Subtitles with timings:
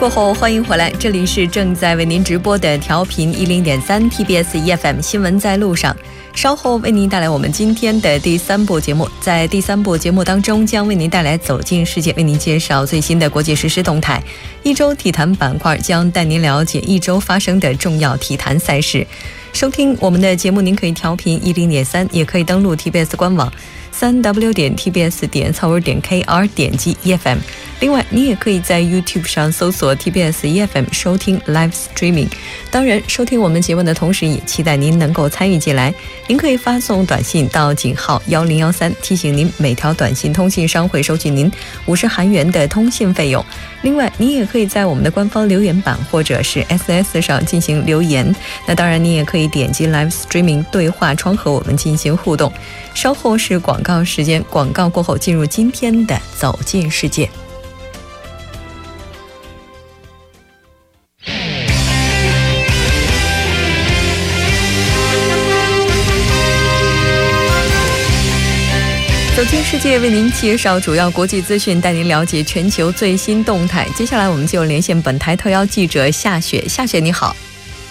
[0.00, 5.94] 过后，欢迎回来，这里是正在为您直播的调频一零点三 TBS EFM 新闻在路上。
[6.34, 14.22] 稍后为您带来我们今天的第三部节目，在第三部节目当中，将为您带来走进世界，为您介绍最新的国际实时动态。
[14.62, 19.06] 一周体坛板块将带您了解一周发生的重要体坛赛事。
[19.52, 23.52] 收听我们的节目，您可以调频一零点三，也可以登录 TBS 官网。
[23.92, 27.38] 三 w 点 tbs 点 c o 点 kr 点击 efm，
[27.80, 32.28] 另外你也可以在 YouTube 上搜索 TBS EFM 收听 Live Streaming。
[32.70, 35.92] 当然，收听我们节目的同时，也期待您能够参与进来。
[36.28, 41.50] 您可以发送短信到井号幺零幺三，提醒您每条短信通信商会收取您
[41.86, 43.44] 五十韩元的通信费用。
[43.82, 48.34] 另外，您也可以在我们的官方留言板或者是 SS 上进行留言。
[48.66, 52.52] 那当然，您也可以点击 Live Streaming 对话窗和我们进行互动。
[52.94, 57.28] 稍后是广告时间，广告过后进入今天的走进世界。
[69.36, 73.88] 走进世界，为您介绍主要国际资讯，带您了解全球最新动态。
[73.96, 76.68] 接下来，我们就连线本台特邀记者夏雪。
[76.68, 77.34] 夏雪，你好。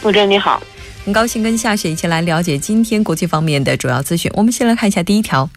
[0.04, 0.62] 穆真，你好。
[1.06, 4.32] 很高兴跟夏雪一起来了解今天国际方面的主要资讯。
[4.36, 5.50] 我们先来看一下第一条。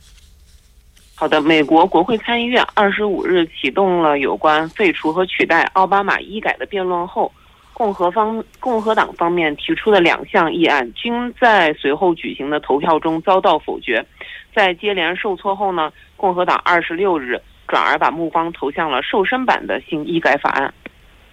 [1.22, 7.30] 好的，美国国会参议院二十五日启动了有关废除和取代奥巴马医改的辩论后，
[7.72, 14.04] 共和方共和党方面提出的两项议案均在随后举行的投票中遭到否决。
[14.52, 20.74] 在接连受挫后呢，共和党二十六日转而把目光投向了瘦身版的新医改法案。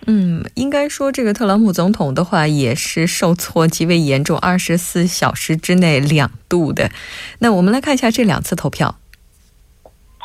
[0.06, 6.92] 嗯，应该说这个特朗普总统的话也是受挫极为严重，二十四小时之内两度的。
[7.40, 8.98] 那我们来看一下这两次投票。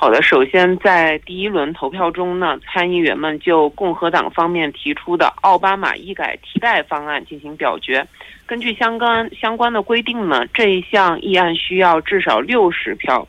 [0.05, 8.07] 好的，首先在第一轮投票中呢，参议员们就共和党方面提出的奥巴马医改替代方案进行表决。
[8.45, 13.27] 根据相关相关的规定呢，这一项议案需要至少六十票。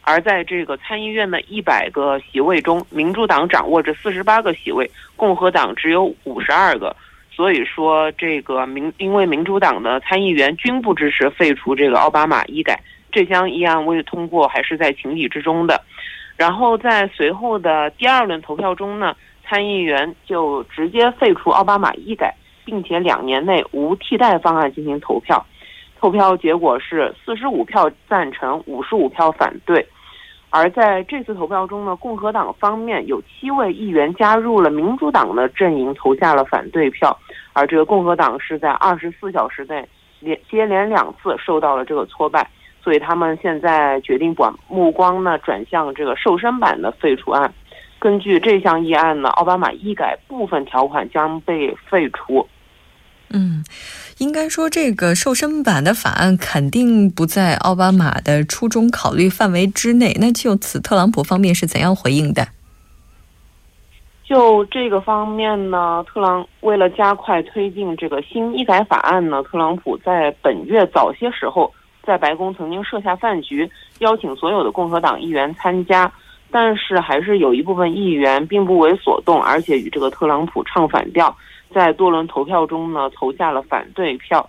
[0.00, 6.96] 而在这个参议院的一百个席位中，民主党掌握着四十八个席位，共和党只有五十二个。
[7.30, 12.80] 所以说，这个民因为民主党的参议员均不支持废除这个奥巴马医改，
[13.16, 15.80] 这项议案未通过还是在情理之中的。
[16.36, 22.34] 然后在随后的第二轮投票中呢，参议员就直接废除奥巴马医改，
[22.66, 25.42] 并且两年内无替代方案进行投票。
[25.98, 29.86] 投票结果是四十五票赞成，五十五票反对。
[30.50, 37.18] 而在这次投票中呢，共和党方面有七位议员加入了民主党的阵营，投下了反对票。
[37.54, 39.88] 而这个共和党是在二十四小时内
[40.20, 42.46] 连接连两次受到了这个挫败，
[42.86, 47.52] 所以他们现在决定把目光呢转向这个瘦身版的废除案。
[47.98, 52.46] 根据这项议案呢，奥巴马医改部分条款将被废除。
[53.30, 53.64] 嗯。
[54.18, 60.16] 应该说，这个瘦身版的法案肯定不在奥巴马的初衷考虑范围之内。
[60.20, 62.46] 那就此，特朗普方面是怎样回应的？
[64.24, 71.70] 就这个方面呢，特朗为了加快推进这个新医改法案呢，特朗普在本月早些时候
[72.06, 73.68] 在白宫曾经设下饭局，
[73.98, 76.10] 邀请所有的共和党议员参加，
[76.50, 81.36] 但是还是有一部分议员并不为所动，而且与这个特朗普唱反调。
[81.74, 84.48] 在多轮投票中呢，投下了反对票。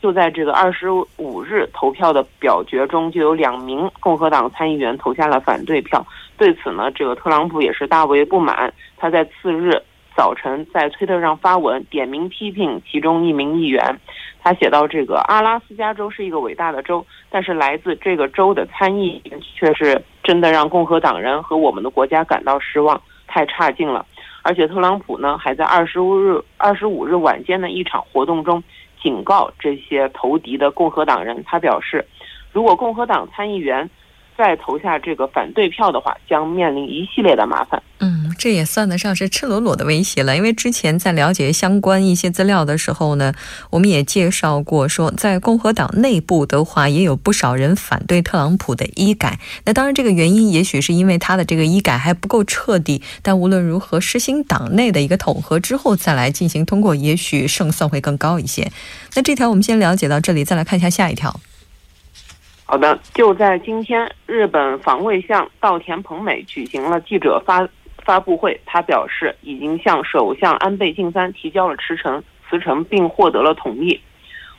[0.00, 6.04] 就在这个二十五日投票的表决中，就有两名共和党参议员投下了反对票。
[6.36, 8.72] 对此呢，这个特朗普也是大为不满。
[8.96, 9.80] 他在次日
[10.16, 13.98] 早晨在推特上发文，点名批评其中一名议员。
[14.42, 24.04] 他写到：“这个阿拉斯加州是一个伟大的州，但是来自这个州的参议员却是真的让共和党人和我们的国家感到失望，太差劲了。”
[24.42, 28.62] 而且特朗普呢，还在二十五日二十五日晚间的一场活动中
[29.00, 32.04] 警告这些投敌的共和党人，他表示，
[32.52, 33.88] 如果共和党参议员。
[34.36, 37.82] 再投下这个反对票的话，将面临一系列的麻烦。
[37.98, 40.36] 嗯，这也算得上是赤裸裸的威胁了。
[40.36, 43.32] 因为之前在了解相关一些资料的时候呢，
[43.70, 49.38] 我们也介绍过，说在共和党内部的话，也有不少人反对特朗普的医改。
[49.64, 53.02] 那当然，这个原因也许是因为他的这个医改还不够彻底。
[53.22, 58.72] 但无论如何，实行党内的一个统合之后再来进行通过，也许胜算会更高一些。
[59.14, 61.38] 那这条我们先了解到这里，再来看一下下一条。
[62.72, 68.58] 好的，就在今天，日本防卫相稻田朋美举行了记者发发布会。
[68.64, 74.00] 他表示，已经向首相安倍晋三提交了辞呈，辞呈并获得了同意。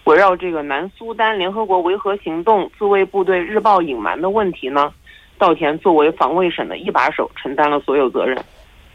[0.04, 4.94] 围绕这个南苏丹联合国维和行动自卫部队日报隐瞒的问题呢，
[5.40, 8.38] 稻田作为防卫省的一把手，承担了所有责任。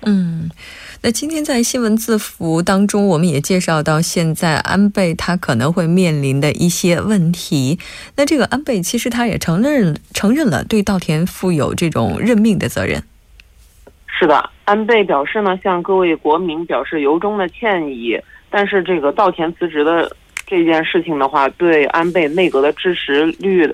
[0.03, 0.49] 嗯。
[1.00, 7.79] 那今天在新闻字符当中，我们也介绍到，现在安倍他可能会面临的一些问题。
[8.17, 13.00] 那这个安倍其实他也承认承认了对稻田负有这种任命的责任。
[14.06, 18.19] 是的，安倍表示呢，向各位国民表示由衷的歉意。
[18.50, 20.11] 但是这个稻田辞职的
[20.47, 23.73] 这件事情的话，对安倍内阁的支持率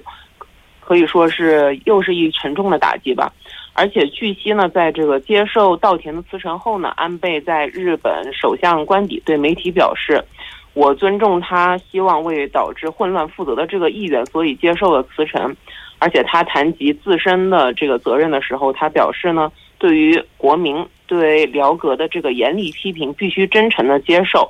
[0.81, 3.33] 可以说是又是一沉重的打击吧。
[3.77, 10.25] 而且据悉呢，在这个接受稻田的辞呈后呢，安倍在日本首相官邸对媒体表示
[10.75, 15.55] ：“我尊重他希望为导致混乱负责的这个意愿，所以接受了辞呈。”
[15.99, 24.49] 而且他谈及自身的这个责任的时候，他表示呢，对于国民对辽阁的这个严厉批评，必须真诚的接受。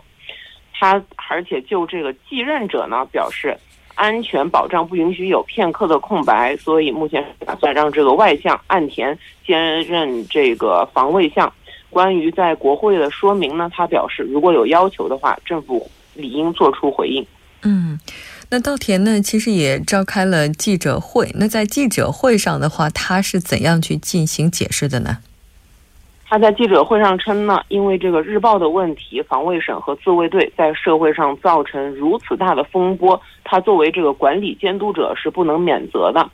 [0.72, 3.56] 他而且就这个继任者呢表示。
[3.94, 11.52] 安全保障不允许有片刻的空白，所以目前打算让这个外相岸田兼任这个防卫相。
[11.90, 17.24] 关于在国会的说明呢，他表示如果有要求的话，政府理应做出回应。
[17.62, 17.98] 嗯，
[18.50, 21.30] 那稻田呢，其实也召开了记者会。
[21.34, 25.18] 那在记者会上的话，他是怎样去进行解释的呢？
[26.34, 36.28] 他在记者会上称呢，因为这个日报的问题，防卫省和自卫队在社会上造成如此大的风波，他作为这个管理监督者是不能免责的。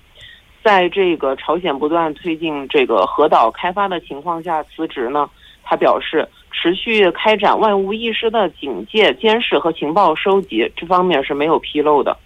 [0.64, 5.28] 在这个朝鲜不断推进这个核岛开发的情况下辞职呢，
[5.62, 12.16] 他表示持续开展万无一失的警戒、监视和情报收集，这方面是没有纰漏的。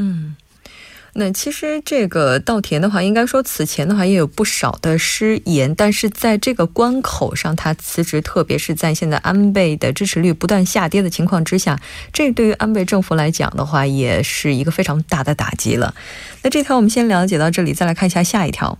[0.00, 0.34] 嗯。
[1.14, 11.78] 那其实这个稻田的话，应该说此前的话也有不少的失言，但是在这个关口上他辞职，特别是在现在安倍的支持率不断下跌的情况之下，
[12.14, 15.94] 这对于安倍政府来讲的话，也是一个非常大的打击了。
[16.42, 18.78] 那这条我们先了解到这里，再来看一下下一条。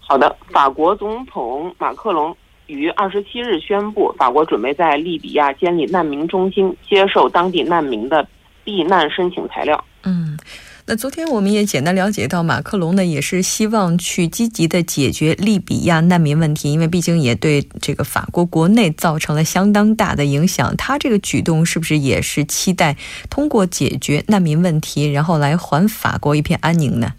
[0.00, 2.34] 好的，法国总统马克龙
[2.66, 8.26] 于二十七日宣布，法国准备在利比亚建立难民中心，接受当地难民的
[8.64, 9.84] 避难申请材料。
[10.04, 10.38] 嗯。
[10.86, 20.76] 那昨天我们也简单了解到，马克龙呢也是希望去积极的解决利比亚难民问题，因为毕竟也对这个法国国内造成了相当大的影响。
[20.76, 22.98] 他这个举动是不是也是期待
[23.30, 27.14] 通过解决难民问题，然后来还法国一片安宁呢？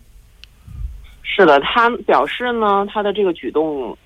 [1.23, 3.97] 是的，他表示呢，他的这个举动。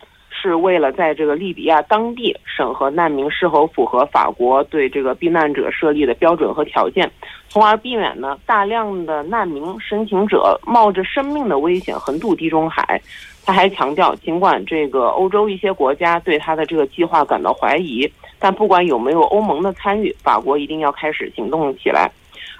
[0.42, 7.10] 是为了在这个利比亚当地审核难民是否符合法国对这个避难者设立的标准和条件，
[7.50, 13.02] 从而避免呢大量的难民申请者冒着生命的危险横渡地中海。
[13.46, 22.10] 他还强调，尽管这个欧洲一些国家对他的这个计划感到怀疑，但不管有没有欧盟的参与，法国一定要开始行动起来。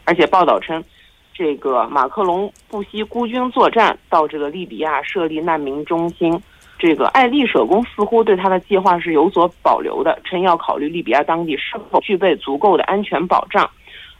[0.04, 0.84] 而且报道称，
[1.34, 6.38] 这个马克龙不惜孤军作战到这个利比亚设立难民中心。
[6.80, 13.70] 这个爱丽舍宫似乎对他的计划是有所保留的，称要考虑利比亚当地是否具备足够的安全保障，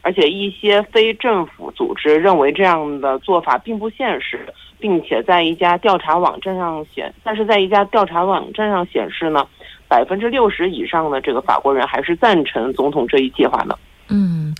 [0.02, 4.46] 而且一些非政府组织认为这样的做法并不现实，
[4.78, 9.46] 并且在一家调查网站上显，但是在一家调查网站上显示呢，
[9.88, 13.78] 百分之六十以上的这个法国人还是赞成总统这一计划的。
[14.10, 14.54] 嗯。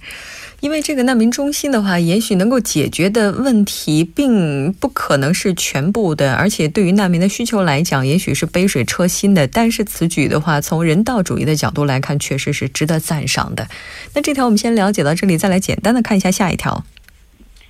[0.60, 9.46] 因为这个难民中心的话，也许能够解决的问题并不可能是全部的，而且对于难民的需求来讲，也许是杯水车薪的。
[9.46, 13.66] 但是此举的话，从人道主义的角度来看，确实是值得赞赏的。
[14.14, 16.84] 那这条我们先了解到这里，再来简单的看一下下一条。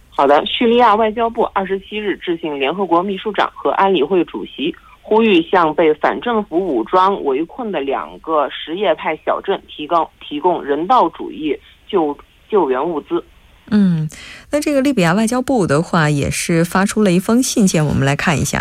[0.08, 11.56] 好的，叙利亚外交部二十七日致信联合国秘书长和安理会主席，呼吁向被反政府武装围困的两个什叶派小镇提供提供人道主义
[11.88, 12.18] 救。
[12.50, 13.24] 救援物资。
[13.72, 14.08] 嗯，
[14.50, 18.60] 那这个利比亚外交部的话也是发出了一封信件，我们来看一下。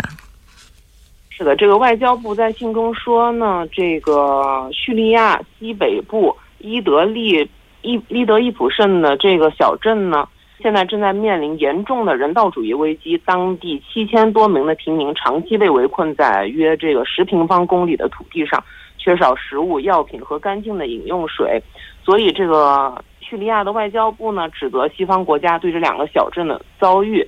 [1.30, 7.50] 是的，这个外交部在信中说呢，这个叙利亚西北部伊德利
[7.82, 10.28] 伊伊德伊普镇的这个小镇呢，
[10.62, 18.62] 现在正在面临严重的人道主义危机，当地七千多名的平民长期被围困在约这个十平方公里的土地上，
[18.96, 21.60] 缺少食物、药品和干净的饮用水，
[22.04, 22.94] 所以这个。
[23.30, 27.24] 叙利亚的外交部呢，指责西方国家对这两个小镇的遭遇，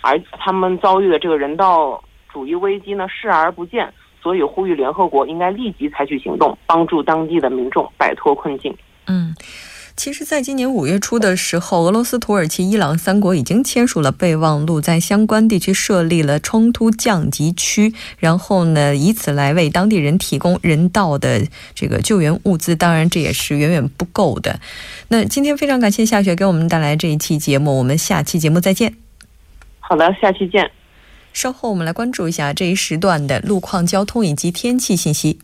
[0.00, 2.00] 而他们遭遇的这个人道
[2.32, 3.92] 主义危机呢，视而不见，
[4.22, 8.72] 所以呼吁联合国应该立即采取行动，帮助当地的民众摆脱困境。
[9.08, 9.34] 嗯。
[10.02, 22.74] 其实，在今年五月初的时候，俄罗斯、土耳其、伊朗三国已经签署了备忘录，在相关地区设立了冲突降级区，然后呢，以此来为当地人提供人道的这个救援物资。
[22.74, 24.58] 当然，这也是远远不够的。
[25.08, 28.94] 那今天非常感谢夏雪给我们带来这一期节目，我们下期节目再见。
[29.80, 30.70] 好的，下期见。
[31.34, 35.40] 稍后我们来关注一下这一时段的路况、交通以及天气信息。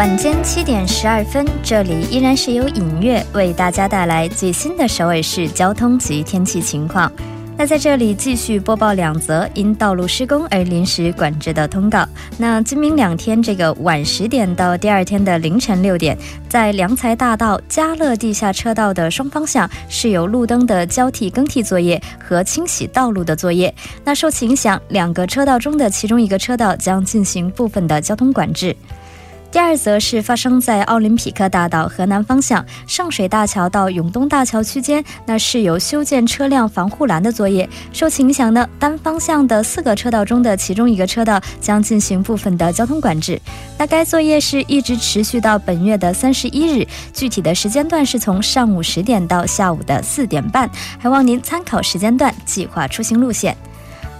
[0.00, 7.12] 晚间七点十二分，这里依然是由影月为大家带来最新的首尔市交通及天气情况。
[7.54, 12.08] 那在这里继续播报两则因道路施工而临时管制的通告。
[12.38, 16.16] 那今明两天这个晚十点到第二天的凌晨六点，
[16.48, 23.74] 在良才大道嘉乐地下车道的双方向是有路灯的交替更替作业和清洗道路的作业。
[24.02, 28.74] 那受其影响，两个车道中的其中一个车道将进行部分的交通管制。
[29.52, 37.68] 第二则是发生在奥林匹克大道河南方向上水大桥到永东大桥区间，那是有修建车辆防护栏的作业。
[37.92, 43.40] 受其影响呢，单方向的四个车道中的其中一个车道将进行部分的交通管制。
[43.76, 53.56] 那该作业是一直持续到本月的三十一日，具体的时间段是从上午十点到下午的四点半，还望您参考时间段计划出行路线。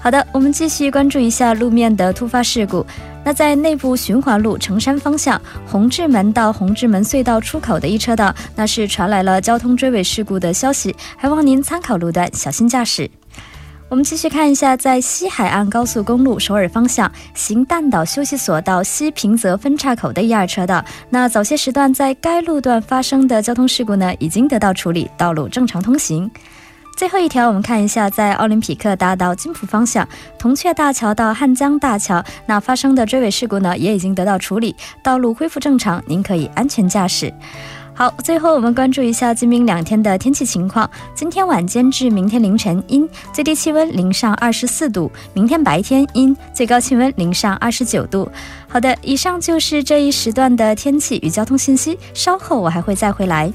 [0.02, 2.84] 好的，我们继续关注一下路面的突发事故。
[3.22, 13.10] 那在内部循环路城山方向红志门到红志门隧道出口的一车道，那是传来了交通追尾事故的消息，还望您参考路段，小心驾驶。
[13.90, 26.30] 我们继续看一下，在西海岸高速公路首尔方向行弹岛休息所到西平泽分岔口的一二车道，那早些时段在该路段发生的交通事故呢，已经得到处理，道路正常通行。
[27.00, 30.06] 最后一条，我们看一下，在奥林匹克大道金浦方向
[30.38, 37.32] 铜雀大桥到汉江大桥那发生的追尾事故呢，也已经得到处理，道路恢复正常，您可以安全驾驶。
[37.94, 40.88] 好，最后我们关注一下今明两天的天气情况。
[41.14, 48.30] 今天晚间至明天凌晨阴，最低气温零上二十四度；明天白天阴，最高气温零上二十九度。
[48.68, 53.50] 好的，以上就是这一时段的天气与交通信息，稍后我还会再回来。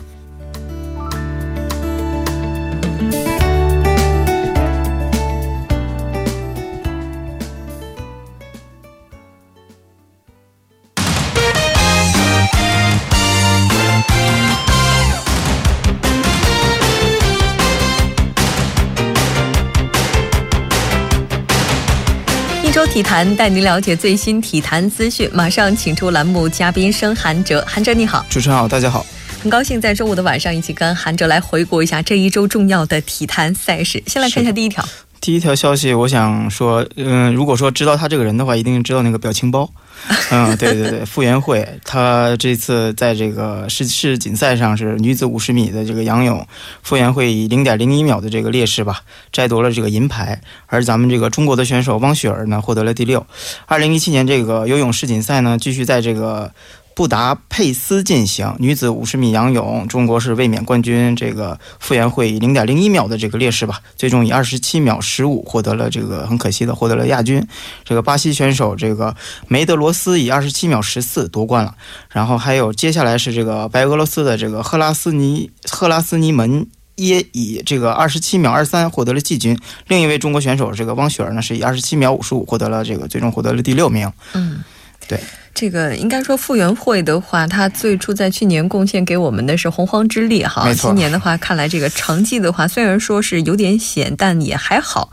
[22.95, 27.61] 体坛带您了解最新体坛资讯，马上请出栏目嘉宾生韩哲。
[27.67, 29.05] 韩哲你好，主持人好，大家好，
[29.43, 34.01] 很高兴在周五的晚上一起跟韩哲来回顾一下这一周重要的体坛赛事。
[34.07, 34.87] 先来看一下第一条。
[35.19, 39.69] 第一条消息，我想说，嗯，如果说知道他这个人的话，一定知道那个表情包。
[40.31, 46.47] 嗯，对对对，傅园慧，她这次在这个世世锦赛上是女子五十米的这个仰泳，
[46.83, 50.41] 傅园慧以零点零一秒的这个劣势吧，摘夺了这个银牌。
[50.67, 53.25] 而咱们这个中国的选手汪雪儿呢，获得了第六。
[53.65, 56.51] 二零一七年这个游泳世锦赛呢，继续在这个。
[56.95, 61.13] 布达佩斯进行女子五十米仰泳，中国是卫冕冠军。
[61.13, 67.45] 这个傅园慧以零点零一秒的这个劣势吧，最终以二十七秒十五获得了这个很可惜的获得了亚军。
[67.83, 69.13] 这个巴西选手这个
[69.49, 71.75] 梅德罗斯以二十七秒十四夺冠了。
[72.09, 79.59] 然后还有接下来是这个白俄罗斯的这个赫拉斯尼赫拉斯尼门耶以这个二十七秒二三获得了季军。
[79.87, 84.09] 另一位中国选手这个汪雪儿呢是以二十七秒五十五获得了这个最终获得了第六名。
[84.31, 84.63] 嗯，
[85.09, 85.19] 对。
[85.55, 90.67] 这个应该说傅园慧的话，他最初在去年贡献给我们的是洪荒之力哈。
[90.73, 95.09] 今年的话，看来这个成绩的话，虽然说是有点险，但也还好。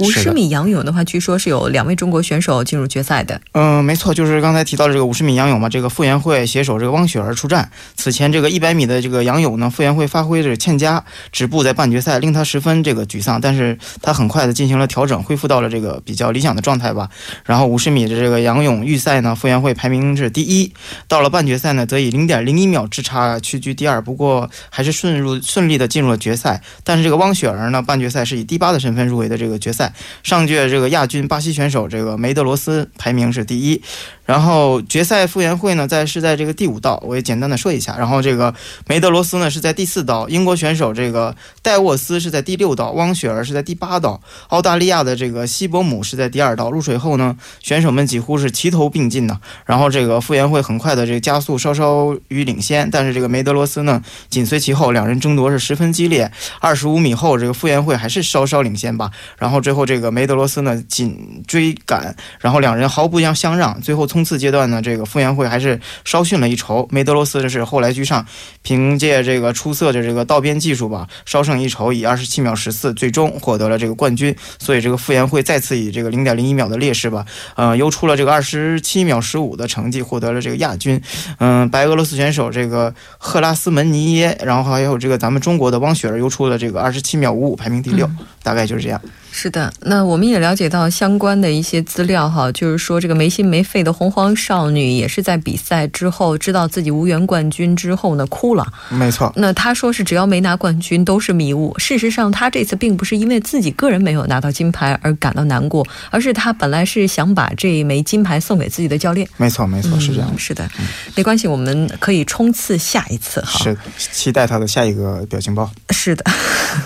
[0.00, 3.40] 五十米仰泳的话，据说是有两位中国选手进入决赛的。
[3.52, 7.70] 嗯，没错，就是刚才提到的这个五十米仰泳嘛，这个傅园慧携手这个汪雪儿出战。
[7.94, 13.40] 此前这个一百米的这个仰泳呢，傅园慧发挥着欠佳，止步在半决赛，令他十分这个沮丧。
[13.40, 17.08] 但是他很快的进行了调整，恢复到了这个比较理想的状态吧。
[17.44, 19.72] 然后五十米的这个仰泳预赛呢，傅园慧。
[19.83, 20.72] 排排名是第一，
[21.08, 24.00] 到了半决赛呢，则以零点零一秒之差屈居第二。
[24.00, 26.62] 不过还是顺入顺利的进入了决赛。
[26.82, 29.92] 但是这个汪雪儿呢，半决赛是以第八的身份入围的这个决赛。
[30.22, 33.82] 上届这个亚军巴西选手这个梅德罗斯排名是第一。
[34.24, 37.96] 然后决赛傅园慧呢，在是在这个第五道，我也简单的说一下。
[37.98, 38.54] 然后这个
[38.86, 46.70] 梅德罗斯呢是在第四道，英国选手这个戴沃斯是在第六道，汪雪儿是在第八道，澳大利亚的这个西伯姆是在第二道。
[46.70, 49.38] 入水后呢，选手们几乎是齐头并进的。
[49.66, 56.32] 然后这个傅园慧很快的这个加速稍稍于领先，但是这个梅德罗斯呢紧随其后，两人争夺是十分激烈。
[56.60, 59.10] 二十五米后，这个傅园慧还是稍稍领先吧。
[59.36, 64.08] 然后最后这个梅德罗斯呢紧追赶，然后两人毫不相相让，最后。
[64.14, 66.86] 冲刺阶段呢，这个傅园慧还是稍逊了一筹。
[66.92, 68.24] 梅德罗斯是后来居上，
[68.62, 74.32] 凭借这个出色的这个道边技术吧，稍胜一筹，以二十七秒十四最终获得了这个冠军。
[74.60, 81.02] 所以这个傅园慧再次以这个零点零一秒的劣势吧，呃，又出了这个二十七秒十五的成绩，获得了这个亚军。
[81.40, 88.08] 嗯，白俄罗斯选手这个赫拉斯门尼耶，然后还有这个咱们中国的汪雪儿，又出了这个二十七秒五五，排名第六。
[88.44, 89.00] 大概就是这样。
[89.36, 98.64] 是的，那我们也了解到相关的一些资料哈，就是说这个没心没肺的洪荒少女也是在比赛之后知道自己无缘冠军之后呢哭了。
[98.90, 101.76] 没错，那她说是只要没拿冠军都是迷雾。
[101.80, 109.28] 事实上，她这次并不是因为自己个人没有拿到金牌而感到难过，而是她本来是想把这一枚金牌送给自己的教练。
[109.36, 110.38] 没错，没错，是这样、嗯。
[110.38, 110.70] 是的，
[111.16, 113.58] 没关系，我们可以冲刺下一次哈。
[113.64, 115.68] 是，期待他的下一个表情包。
[115.90, 116.24] 是的。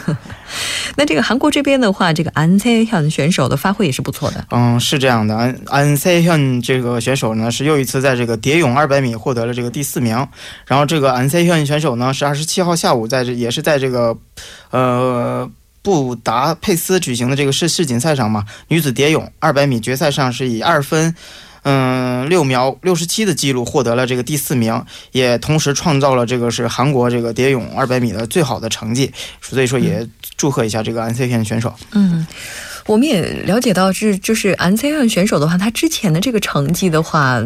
[0.95, 4.45] 那这个韩国这边的话，这个安塞현选手的发挥也是不错的。
[4.51, 10.27] 嗯，是这样的，安安塞현这个选手呢，是又一次在这个蝶泳200米获得了这个第四名。
[10.67, 14.17] 然后这个安塞현选手呢，是27号下午在这也是在这个，
[14.71, 15.49] 呃。
[15.83, 21.13] 布达佩斯举行的这个世世锦赛上嘛，女子蝶泳200米决赛上是以二分，
[21.63, 24.81] 嗯，六秒六十七的记录获得了这个第四名，
[25.11, 30.07] 也同时创造了这个是韩国这个蝶泳200米的最好的成绩，所以说也
[30.38, 31.74] 祝贺一下这个 NCN 选手。
[31.92, 32.26] 嗯，
[32.86, 37.38] 我们也了解到，是就是 NCN 选手的话，他之前的这个成绩的话，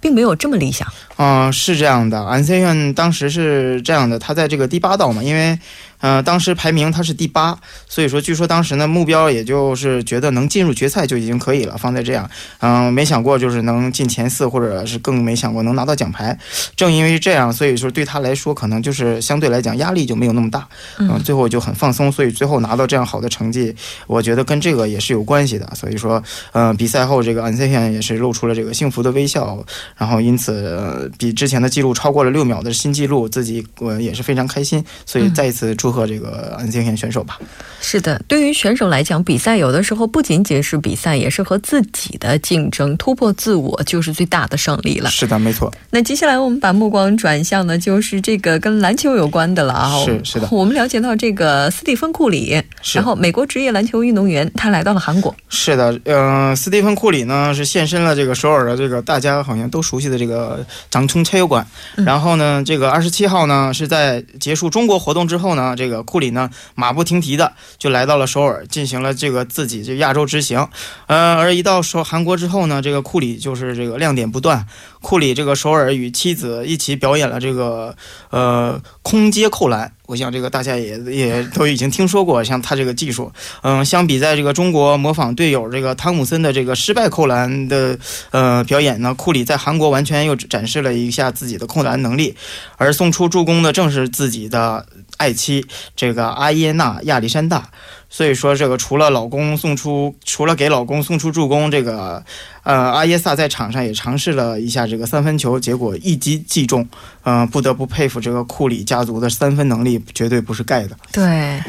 [0.00, 0.88] 并没有这么理想。
[1.18, 5.56] 嗯，是这样的，NCN 当时是这样的，他在这个第八道嘛，因为。
[6.00, 16.38] 呃，当时排名他是第八，所以说据说当时呢目标也就是觉得能进入决赛就已经可以了，放在这样，嗯、呃，没想过就是能进前四，或者是更没想过能拿到奖牌。
[16.76, 23.74] 正因为这样，所以说对他来说可能就是相对来讲压力就没有那么大，嗯、呃，最后就很放松，所以最后拿到这样好的成绩，
[24.06, 25.68] 我觉得跟这个也是有关系的。
[25.74, 26.22] 所以说，
[26.52, 29.58] 呃，比赛后这个安塞현也是露出了这个幸福的微笑，
[29.96, 35.87] 然后因此、呃、比之前的记录超过了六秒的新纪录，自己呃也是非常开心，所以再一次祝。
[35.88, 37.38] 祝贺这个 NCK 选手吧。
[37.80, 45.08] 是的，对于选手来讲，比赛有的时候不仅仅是比赛，也是和自己的竞争，突破自我就是最大的胜利了。
[45.08, 45.72] 是的，没错。
[45.88, 50.04] 那接下来我们把目光转向的，就是这个跟篮球有关的了啊。
[50.04, 55.34] 是是的，我们了解到这个斯蒂芬库里，然后美国职业篮球运动员，他来到了韩国。
[55.48, 70.68] 是的，嗯、斯蒂芬库里呢是现身了这个首尔的这个大家好像都熟悉的这个长春车友馆，然后呢，这个二十七号呢是在结束中国活动之后呢，这个库里呢马不停蹄的就来到了首尔，进行了这个自己这亚洲之行。
[71.06, 74.66] 呃，而一到首韩国之后呢，这个库里就是这个亮点不断。
[75.00, 77.94] 库里这个首尔与妻子一起表演了这个
[78.30, 79.92] 呃空接扣篮。
[80.06, 83.30] 我想这个大家也也都已经听说过，像他这个技术，
[83.62, 87.98] 嗯，相比在这个中国模仿队友这个汤姆森的这个失败扣篮的
[88.30, 92.34] 呃表演呢，库里在韩国完全又展示了一下自己的扣篮能力，
[92.78, 94.86] 而送出助攻的正是自己的
[95.18, 97.68] 爱妻这个阿耶娜亚历山大。
[98.10, 102.24] 所以说，这个除了老公送出，除了给老公送出助攻，这个
[102.62, 106.88] 呃阿耶萨在场上也尝试了一下这个三分球，结果一击即中。
[107.24, 110.96] 嗯、不得不佩服这个库里家族的三分能力，绝对不是盖的。
[111.12, 111.62] 对，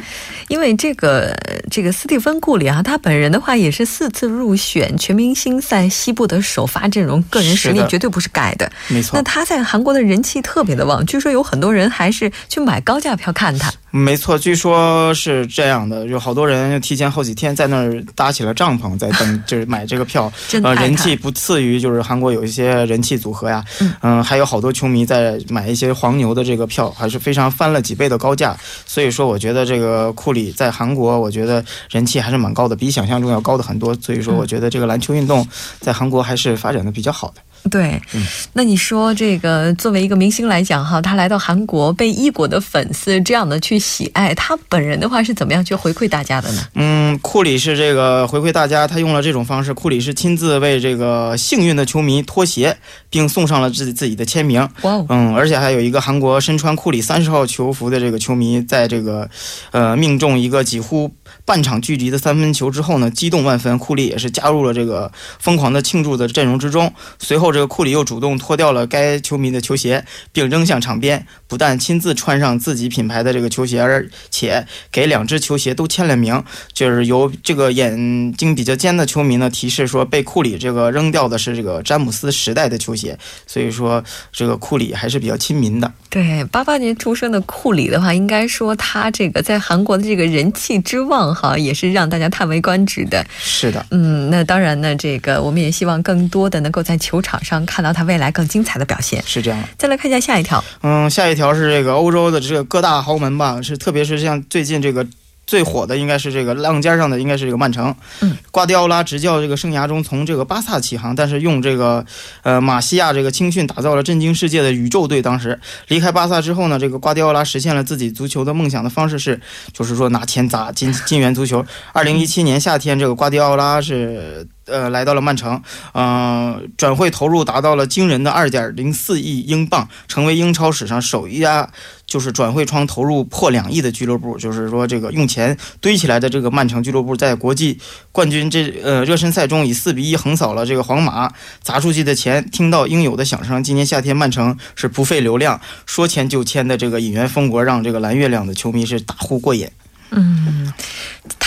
[0.49, 1.33] 因为这个
[1.71, 8.69] 这个斯蒂芬库里啊，他本人的话也是四次入选全明星赛西部的首发阵容，个人实力绝对不是盖的。
[8.89, 9.12] 没错。
[9.15, 13.71] 那他在韩国的人气特别的旺，据说有很多人还是去买高价票看他。
[13.91, 20.32] 没错，据说是这样的，有好多人提前好几天在那儿搭起了帐篷，在等就是买这个票。
[20.63, 28.56] 呃，人气不次于就是韩国有一些人气组合呀，嗯、呃，还有好多球迷在买一些黄牛的这个票，还是非常翻了几倍的高价。
[28.86, 33.95] 所以说，我觉得这个库里在韩国，我觉得人气还是蛮高的，比想象中要高的很多。
[33.95, 35.47] 所以说，我觉得这个篮球运动
[35.80, 37.41] 在韩国还是发展的比较好的。
[37.69, 46.61] 对，嗯、那你说这个作为一个明星来讲哈，他来到韩国被异国的粉丝这样的去喜爱，他本人的话是怎么样去回馈大家的呢？
[46.75, 52.77] 嗯，库里是这个回馈大家，他用了这种方式，库里是亲自为这个幸运的球迷脱鞋，
[53.09, 54.61] 并送上了自己自己的签名。
[54.81, 59.29] 哇、哦，嗯，而且还有一个韩国身穿库里三十号球服的这个球迷，在这个
[59.71, 61.11] 呃命中一个几乎
[61.45, 66.91] 半场距离的三分球之后呢，激动万分，库里也是加入了这个疯狂的庆祝的阵容之中。
[67.17, 76.41] 随后，这个库里又主动脱掉了该球迷的球鞋，并扔向场边，不但亲自穿上自己品牌的这个球鞋，而且给两只球鞋都签了名。
[76.73, 85.91] 就是由这个眼睛比较尖的球迷呢提示说，被库里这个扔掉的是这个詹姆斯时代的球鞋，所以说这个库里还是比较亲民的。
[86.10, 93.25] 对，八八年出生的库里的话，应该说他这个在韩国的这个人气之旺哈，也是让大家叹为观止的。
[93.38, 99.21] 是的，嗯，那当然呢，这个我们也希望更多的能够在球场上看到他未来更精彩的表现。
[99.25, 99.63] 是这样。
[99.77, 105.06] 再来看一下下一条，嗯，下一条是这个欧洲的这个各大豪门吧，是特别是像最近这个。
[105.50, 107.95] 最火的应该是这个浪尖上的，应该是这个曼城。
[108.19, 112.06] 嗯，瓜迪奥拉执教这个生涯中，从这个巴萨起航，但是用这个
[112.43, 115.24] 呃马西亚这个青训打造了震惊世界的宇宙队。
[115.24, 119.41] 当时离开巴萨之后呢，这个瓜迪奥拉实现了自己足球的梦想的方式是，
[119.74, 121.65] 就是说拿钱砸金金元足球。
[121.93, 124.48] 二零一七年夏天，这个瓜迪奥拉是。
[124.72, 125.60] 呃，来到了曼城，
[125.93, 131.67] 呃，转会投入达到了惊人的二点零四亿英镑，成为英超史上首一家
[132.10, 134.38] 就是转会窗投入破两亿的俱乐部。
[134.38, 137.80] 就是说，这个用钱堆起来的这个曼城俱乐部，在国际
[138.12, 143.63] 冠军这呃热身赛中以四比一横扫了这个皇马，砸出去的钱听到应有的响声。
[143.63, 149.69] 今年夏天，曼城是不费流量，说签就签的这个引援风格，让这个蓝月亮的球迷是大呼过瘾。
[150.12, 150.59] 嗯，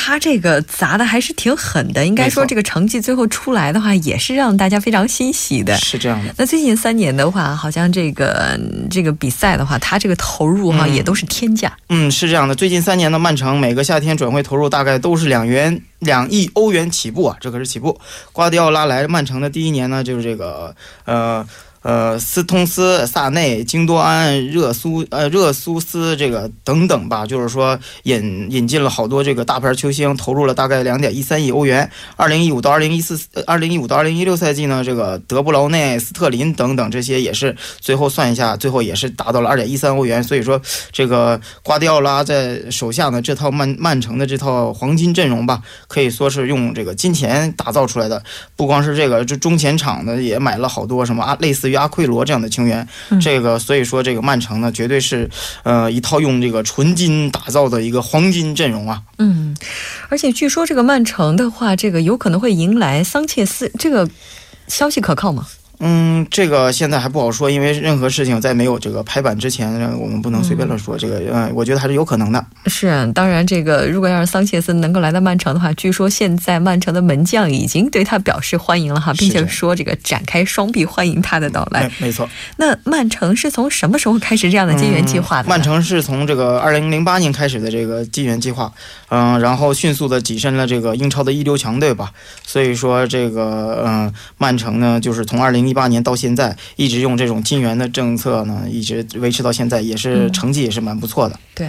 [0.05, 5.77] 他这个砸的还是挺狠的，应该说这个成绩最后出来的话，也是让大家非常欣喜的。
[5.77, 6.35] 是这样的。
[6.37, 8.59] 那最近三年的话，好像这个
[8.91, 11.73] 这个比赛的话，他这个投入哈也都是天价。
[11.89, 12.55] 嗯，是这样的。
[12.57, 17.97] 最近三年的曼城每个夏天转会投入大概都是两元两亿欧元起步啊，这可是起步。
[18.33, 21.47] 瓜迪奥拉来曼城的第一年呢，就是这个呃。
[21.83, 31.91] 呃，斯通斯、萨内、京多安、热苏、呃热苏斯这个等等吧，就是说引引进了好多这个大牌球星，投入了大概两点一三亿欧元。
[32.15, 33.19] 二零一五到二零一四、
[33.49, 40.23] 二零一五到二零一六赛季呢，这个德布劳内、斯特林等等这些也是最后算一下，最后也是达到了二点一三欧元。
[40.23, 48.23] 所以说，这个瓜迪奥拉在手下呢，这套曼曼城的这套黄金阵容吧，可以说是用这个金钱打造出来的。
[48.55, 51.72] 不光是这个，这中前场的也买了好多什么啊，类似于。
[51.75, 52.87] 阿奎罗这样的球员，
[53.21, 55.29] 这个所以说这个曼城呢，绝对是
[55.63, 59.03] 呃一套用这个纯金打造的一个黄金阵容啊。
[59.19, 59.57] 嗯，
[60.09, 64.09] 而且据说这个曼城的话，这个有可能会迎来桑切斯，这个
[64.69, 65.47] 消息可靠吗？
[65.85, 69.69] 嗯，这个现在还不好说，因为任何事情在没有这个拍板之前，
[69.99, 70.97] 我们不能随便乱说。
[70.97, 72.45] 这个，嗯，我觉得还是有可能的。
[72.67, 81.91] 是，当然，这个如果要是桑切斯能够来到曼城的话，据说现在曼城的门将已经对他表示欢迎了哈，并且说这个展开双臂欢迎他的到来。
[81.99, 82.29] 没错。
[82.59, 85.49] 那曼城是从什么时候开始这样的金元计划的？
[85.49, 88.73] 曼城是从这个二零零八年开始的这个金元计划，
[89.09, 92.13] 嗯，然后迅速的跻身了这个英超的一流强队吧。
[92.47, 101.39] 所以说，这个，嗯，曼城呢，就是从二零一八年到现在一直用这种金元的政策呢，一直维持到现在，也是成绩也是蛮不错的。
[101.55, 101.69] 对，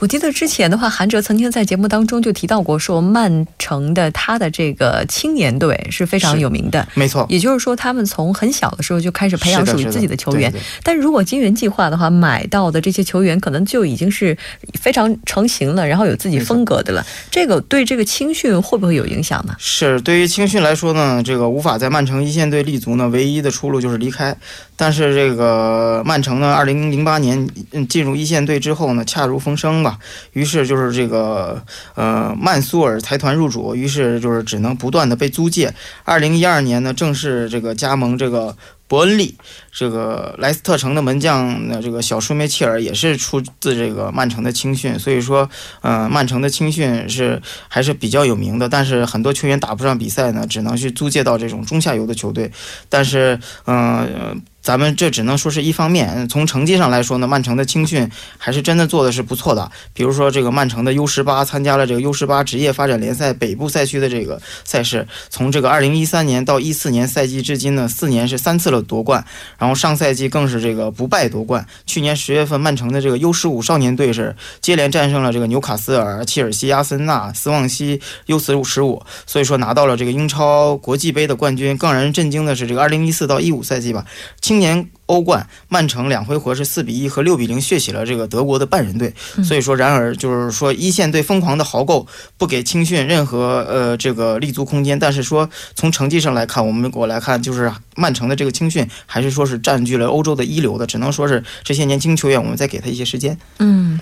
[0.00, 6.86] 我记得之前的话，韩哲曾经在节目当中就提到过，说曼城的他的这个青年队是非常有名的。
[6.94, 10.52] 没错，也就是说，他们从很小的时候就开始培养属于自己的球员。
[10.82, 14.36] 但如果金元计划的话，买到的这些球员可能就已经是
[14.80, 17.06] 非常成型了，然后有自己风格的了。
[17.30, 19.54] 这个对这个青训会不会有影响呢？
[19.58, 24.36] 是，对于青训来说呢，这个无法在曼城一线队立足呢，唯一的出路就是离开。
[24.74, 27.48] 但是这个曼城呢，二零零八年
[27.88, 29.96] 进入一线队之后呢，恰如风声吧。
[30.32, 31.62] 于是就是这个
[31.94, 35.72] 呃曼苏尔财团入主，于是就是只能不断的被租借。
[36.02, 38.56] 二零一二年呢，正式这个加盟这个
[38.92, 39.38] 伯恩利。
[39.72, 45.48] 这个莱斯特城的门将呢，这个小舒梅切尔也是出自这个曼城的青训，所以说，
[45.80, 48.68] 嗯，曼城的青训是还是比较有名的。
[48.68, 52.52] 但是很多球员打不上比赛呢，只能去租借到这种中下游的球队。
[52.90, 54.42] 但是，嗯。
[54.62, 59.70] 咱们这只能说是一方面，从成绩上来说呢，曼城的青训还是真的做的是不错的。
[59.92, 69.24] 比如说，这个曼城的 U 十八参加了这个 U 十八职业发展联赛北部赛区的这个赛事，从这个二零一三年到一四年赛季至今呢，四年是三次了夺冠。
[69.58, 71.66] 然后上赛季更是这个不败夺冠。
[71.84, 81.76] 去年十月份，曼城的这个 U 十五少年队是接连战胜了这个纽卡斯尔、切尔西、阿森纳、斯旺西 U 十五，所以说拿到了这个英超国际杯的冠军。
[81.76, 84.04] 更让人震惊的是，这个二零一四到一五赛季吧。
[84.52, 89.14] 青年欧冠，曼城两回合是四比一和六比零血洗了这个德国的半人队。
[89.42, 94.98] 所以说，然而就是说一线队疯狂的豪购，不给青训任何呃这个立足空间。
[94.98, 103.38] 但是说从成绩上来看，我们我来看就是曼城的这个青训还是说是占据了欧洲的一流的，只能说是这些年轻球员我们再给他一些时间。
[103.58, 103.98] 嗯，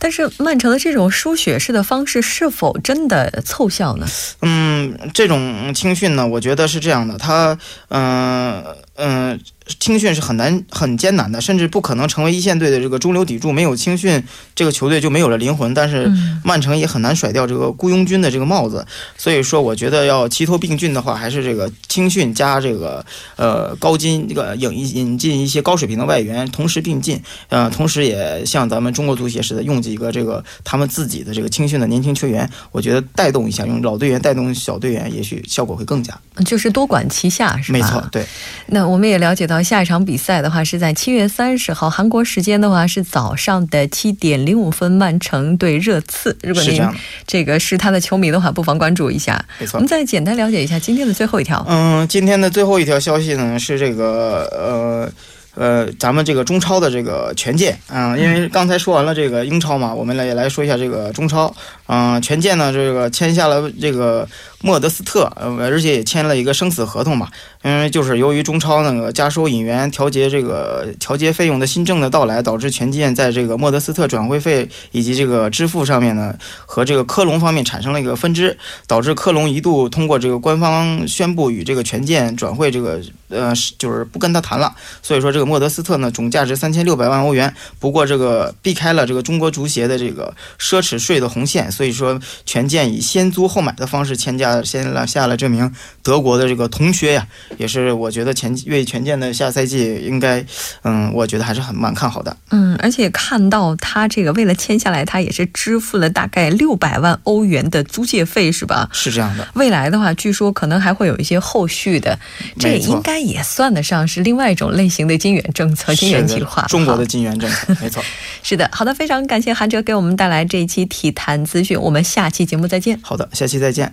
[0.00, 4.06] 但是曼城的这种输血式的方式是否真的凑效呢？
[4.40, 7.56] 嗯，这种青训呢，我觉得是这样的，他
[7.88, 8.64] 嗯
[8.96, 9.40] 嗯。
[9.78, 13.52] 青训是很难、很艰难的，甚至不可能成为一线队的这个中流砥柱。
[13.52, 14.22] 没有青训，
[14.54, 15.72] 这个球队就没有了灵魂。
[15.72, 16.10] 但是
[16.44, 18.84] 曼城也很难甩掉这个雇佣军的这个帽子。
[19.16, 23.04] 所以说，我觉得要齐头并进的话，还是这个青训加这个
[23.36, 27.22] 呃高金这个引引进一些高水平的外援，同时并进。
[27.48, 36.18] 呃，同时也像咱们中国足协似的，用几个这个他们自己的这个青训的年轻球员，我觉得带动一下，用老队员带动小队员，也许效果会更佳。
[36.44, 37.78] 就是多管齐下，是吧？
[37.78, 38.26] 没错，对。
[38.66, 39.51] 那我们也了解到。
[39.52, 46.34] 到下一场比赛的话是在七月三十号，韩国时间的话是早上的七点零五分，曼城对热刺。
[46.42, 46.82] 如果您
[47.26, 49.44] 这个是他的球迷的话，不妨关注一下。
[49.58, 51.62] 没错，我们再简单了解一下今天的最后一条。
[51.68, 55.12] 嗯，今天的最后一条消息呢是这个呃。
[55.54, 61.54] 呃，咱们这个中超的这个权健啊，因为刚才说完了这个英超嘛，我们来也来说一下这个中超。
[61.88, 64.26] 嗯，权健呢，这个签下了这个
[64.62, 67.28] 莫德斯特，呃，而且也签了一个生死合同嘛。
[67.64, 76.34] 因为就是由于中超那个加收引援、调节这个调节费用的新政的到来，导致权健在这个莫德斯特转会费以及这个支付上面呢，
[76.66, 84.74] 和这个科隆方面产生了一个分支，导致科隆一度通过这个官方宣布与这个权健转会这个呃，就是不跟他谈了。
[85.00, 91.70] 所以说这个莫德斯特呢，总价值三千六百万欧元，不过这个避开了这个中国足协的这个奢侈税的红线。
[91.70, 97.26] 所以说，权健以先租后买的方式签下，签了下了这名德国的这个同学呀，
[97.58, 100.44] 也是我觉得前为权健的下赛季应该，
[100.82, 102.36] 嗯，我觉得还是很蛮看好的。
[102.50, 108.88] 嗯，而且看到他这个为了签下来，他也是支付了大概六百万欧元的租借费，是吧？
[108.92, 109.46] 是这样的。
[109.54, 112.18] 未来的话，据说可能还会有一些后续的，
[112.58, 116.66] 这应该也算得上是另外一种类型的金元政策、金元计划。
[116.68, 118.02] 中国的金元政策，没错。
[118.42, 121.80] 是的，好的，非常感谢韩哲给我们带来这一期体坛资讯。
[121.80, 122.98] 我们下期节目再见。
[123.02, 123.92] 好的，下期再见。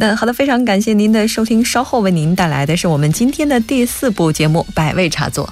[0.00, 1.62] 那好的，非常感谢您的收听。
[1.62, 5.46] 稍后为您带来的是我们今天的第四部节目《百味茶座》。